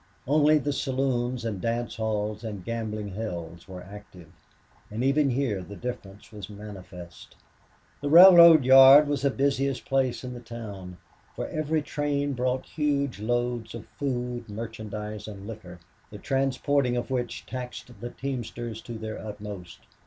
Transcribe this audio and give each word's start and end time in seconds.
Only 0.25 0.57
the 0.57 0.73
saloons 0.73 1.45
and 1.45 1.61
dance 1.61 1.97
halls 1.97 2.43
and 2.43 2.65
gambling 2.65 3.09
hells 3.09 3.67
were 3.67 3.83
active, 3.83 4.29
and 4.89 5.03
even 5.03 5.29
here 5.29 5.61
the 5.61 5.75
difference 5.75 6.31
was 6.31 6.49
manifest. 6.49 7.35
The 8.01 8.09
railroad 8.09 8.65
yard 8.65 9.07
was 9.07 9.21
the 9.21 9.29
busiest 9.29 9.85
place 9.85 10.23
in 10.23 10.33
the 10.33 10.39
town, 10.39 10.97
for 11.35 11.47
every 11.49 11.83
train 11.83 12.33
brought 12.33 12.65
huge 12.65 13.19
loads 13.19 13.75
of 13.75 13.85
food, 13.99 14.49
merchandise, 14.49 15.27
and 15.27 15.45
liquor, 15.45 15.79
the 16.09 16.17
transporting 16.17 16.97
of 16.97 17.11
which 17.11 17.45
taxed 17.45 17.91
the 18.01 18.09
teamsters 18.09 18.81
to 18.81 18.93
their 18.97 19.19
utmost. 19.19 19.81